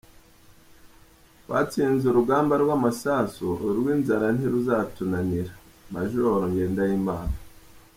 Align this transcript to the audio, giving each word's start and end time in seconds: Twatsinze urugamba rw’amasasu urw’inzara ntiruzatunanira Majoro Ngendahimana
Twatsinze 1.43 2.05
urugamba 2.09 2.53
rw’amasasu 2.63 3.45
urw’inzara 3.71 4.27
ntiruzatunanira 4.35 5.51
Majoro 5.93 6.29
Ngendahimana 6.51 7.35